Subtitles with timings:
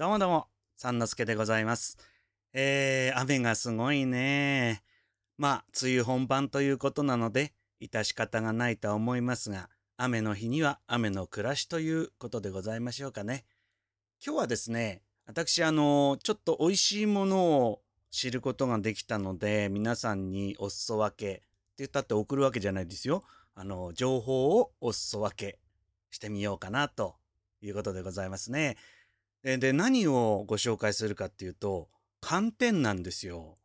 [0.00, 0.46] どうもどうも、
[0.78, 1.98] 三之助でございます。
[2.54, 4.82] えー、雨がすごいね。
[5.36, 7.52] まあ、梅雨本番ということなので、
[7.82, 13.44] 致し方がないとは思いますが、雨の日には雨の暮らしということでございましょうかね。
[14.24, 21.42] 今日はですね、私、あの、ちょっと美味しいものを知ることができたので、皆さんにお裾分けって
[21.76, 23.22] 言ったって送るわけじゃないですよ。
[23.54, 25.58] あの、情報をお裾分け
[26.10, 27.16] してみようかなと
[27.60, 28.78] いうことでございますね。
[29.42, 31.88] で、何をご紹介するかっていうと、
[32.20, 33.56] 寒天なんですよ。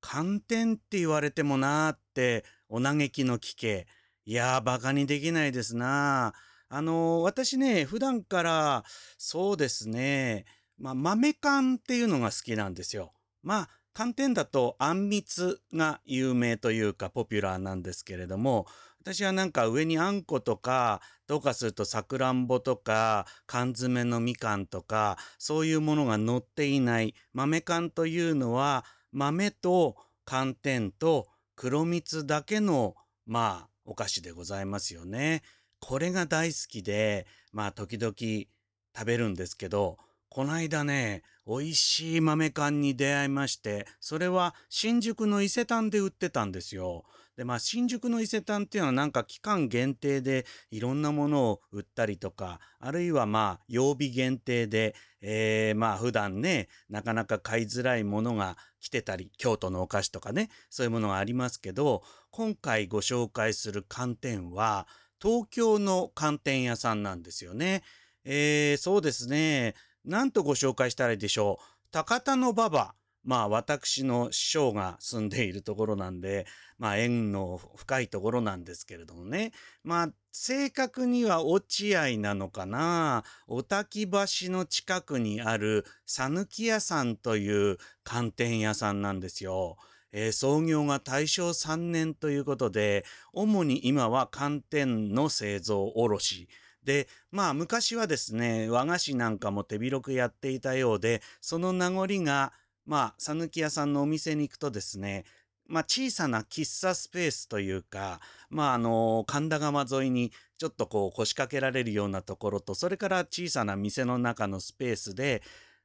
[0.00, 3.86] 寒天って言われてもなーって、お嘆きの聞け。
[4.24, 6.34] いやー、馬鹿にできないですな
[6.68, 8.84] あのー、私ね、普段から、
[9.16, 10.44] そうですね、
[10.78, 13.12] まあ、豆缶っていうのが好きなんですよ。
[13.42, 18.66] まあ、寒天だとあんみつが有名というかポピュラーなんですけれども、
[19.10, 35.42] 私はなんか上にあんことか、どうかするとさくらんぼとか、缶詰のみかんとか、そういうものが乗っていない豆缶というのは、豆と寒天と黒蜜だけの、まあ、お菓子でございますよね。
[35.80, 39.96] これが大好きで、まあ、時々食べるんですけど、
[40.28, 47.06] こないだね、美味しい豆缶に出会いまして、それは新宿の伊勢丹で売ってたんですよ。
[47.38, 64.88] で、まあ、新宿の伊勢丹っていうのはなんか期間限定でいろんなものを売ったりとか、あるいはまあ、曜日限定で、えー、まあ、普段ね、なかなか買いづらいものが来てたり、京都のお菓子とかね、そういうものがありますけど、今回ご紹介する寒天は、
[65.22, 67.84] 東京の寒天屋さんなんですよね。
[68.24, 69.74] えー、そうですね。
[70.04, 71.64] 何とご紹介したらいいでしょう。
[71.92, 72.97] 高田の馬場。
[73.28, 76.46] まあ私の師匠が住んでいるところなんで、
[76.78, 79.52] まあ縁の深いところなんですけれどもね。
[79.84, 83.24] まあ正確には落合なのかな。
[83.46, 89.76] お滝橋の近くにある讃岐屋さんという寒天屋さんなんですよ。
[90.10, 93.04] えー、創業が大正3年ということで、
[93.34, 96.48] 主に今は寒天の製造卸。
[96.82, 102.54] で、まあ昔はですね、和菓子なんかも手広くやっていたようで、その名残が、
[102.88, 105.26] まあ、讃岐屋さんのお店に行くとですね、
[105.66, 115.42] まあ小さな喫茶スペースというか、まああの、神田川沿いにちょっとこう腰掛けられるようなところと、それから小さな店の中のスペースで、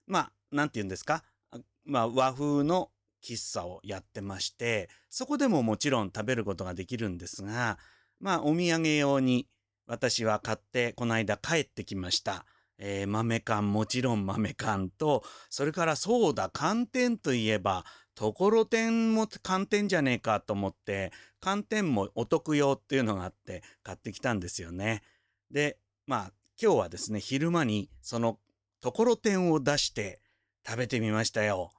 [0.07, 1.25] まあ、なんて言うんですか、
[1.83, 2.89] まあ和風の
[3.21, 7.77] 喫茶をやってまして、そこでももちろん食べることができるんですが、
[8.21, 9.49] まあお土産用に
[9.87, 12.45] 私は買ってこの間帰ってきました。
[12.85, 25.01] えー、豆缶、もちろん豆缶と、それからそうだ、寒天といえば、ところてんも寒天じゃねえかと思って、寒天もお得用っていうのがあって買ってきたんですよね。
[25.49, 25.77] で、
[26.07, 28.37] まあ今日はですね、昼間にその
[28.81, 30.21] ところてんを出して
[30.67, 31.71] 食べてみましたよ。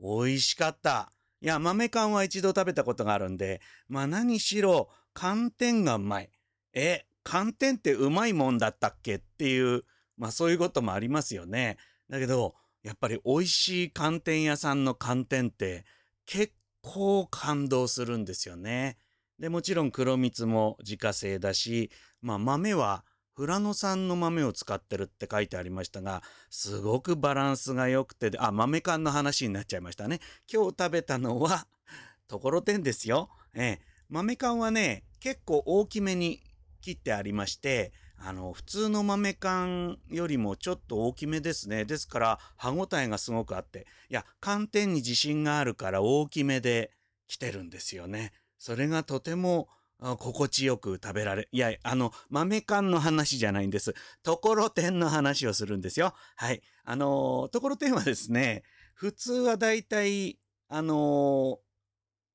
[0.00, 1.12] 美味しかった。
[1.40, 6.30] いや、豆缶は一度食べたことがあるんで、まあ何しろ寒天がうまい。
[6.74, 9.84] え、寒天ってうまいもんだったっけっていう、
[10.16, 11.76] まあそういうこともありますよね。
[12.08, 15.84] だけど、やっぱり美味しい寒天屋さんの寒天って
[16.26, 16.52] 結
[16.82, 18.98] 構感動するんですよね。
[19.38, 21.90] で、もちろん黒蜜も自家製だし、
[22.20, 30.20] まあ豆は富良野産の豆を使ってるって書いてありましたが、すごくバランスが良くて、あ、豆缶の話になっちゃいましたね。
[30.52, 31.66] 今日食べたのは、
[32.28, 33.30] ところてんですよ。
[33.54, 36.42] ええ、豆缶はね、結構大きめに
[36.82, 41.84] 切ってありまして、あの、普通の豆缶よりもちょっと大きめですね。
[41.84, 46.92] ですから、歯ごたえがすごくあって、いや、寒天に自信があるから大きめで
[47.26, 48.32] 来てるんですよね。
[48.58, 49.68] それがとても
[49.98, 53.94] 心地よく食べられ、いや、あの、豆缶の話じゃないんです。
[54.22, 56.12] ところてんの話をするんですよ。
[56.36, 56.62] はい。
[56.84, 58.62] あの、ところてんはですね、
[58.94, 61.58] 普通はだいたい、あの、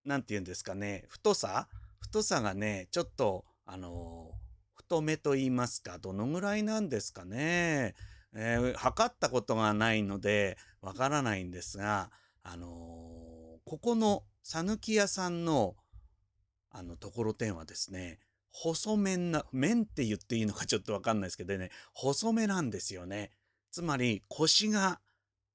[0.05, 1.67] なんて言うんですかね、太さ？
[1.99, 4.31] 太さがね、ちょっと、あの、
[4.88, 7.94] 太めと言いますか、どのぐらいなんですかね。
[8.34, 12.10] えー、測ったことがないので、わからないんですが、
[12.42, 15.75] あのー、ここの讃岐屋さんの、
[16.69, 18.19] あの、ところてんはですね、
[18.51, 23.31] 細麺な、麺って言っていいのかちょっとわかんないですけどね、細めなんですよね。
[23.72, 25.01] つまり、腰が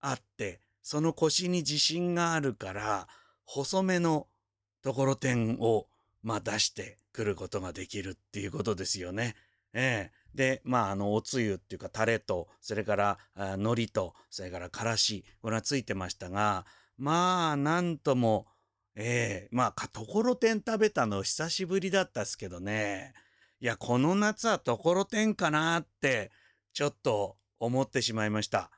[0.02, 3.08] あって、その腰に自信があるから、
[3.46, 4.28] 細めの
[4.82, 5.87] ところてんを
[6.22, 9.34] まあ出してくることができるっていうことですよね。
[9.74, 16.64] ええで、まあ、あの、おつゆっていうか、タレと、それから、海苔と、それから、からし、これはついてましたが、
[16.96, 18.46] まあ、なんとも、
[18.94, 23.14] ええまあ、ところてん食べたの久しぶりだったっすけどね。
[23.60, 26.30] いや、この夏はところてんかなって、
[26.72, 28.70] ちょっと思ってしまいました。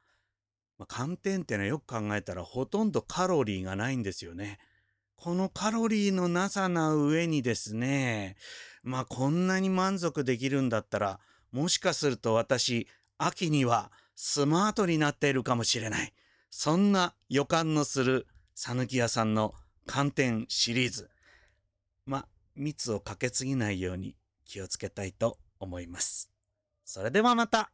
[0.79, 4.58] まあ、寒天ってのはよく考えたらほとんどカロリーがないんですよね。
[5.25, 8.37] このカロリーのなさな上にですね、
[8.82, 11.19] まあこんなに満足できるんだったら、
[11.50, 12.87] もしかすると私、
[13.17, 16.12] 秋にはスマートになっているかもしれない。
[16.50, 19.55] そんな予感のする、さぬき屋さんの
[19.87, 21.09] 寒天シリーズ。
[22.05, 26.31] まあ、蜜をかけすぎないように気をつけたいと思います。
[26.85, 27.73] それではまた